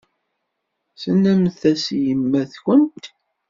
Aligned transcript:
Tennamt-as 1.01 1.83
i 1.97 1.97
yemma-twent? 2.05 3.03